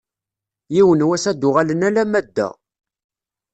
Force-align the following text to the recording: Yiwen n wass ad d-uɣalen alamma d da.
Yiwen 0.73 1.01
n 1.05 1.07
wass 1.07 1.25
ad 1.31 1.37
d-uɣalen 1.39 1.85
alamma 1.87 2.19
d 2.25 2.27
da. 2.35 2.49